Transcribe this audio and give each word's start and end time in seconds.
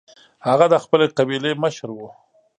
هغه 0.47 0.65
د 0.73 0.75
خپلې 0.83 1.05
قبیلې 1.17 1.51
مشر 1.63 1.89
و. 1.93 1.99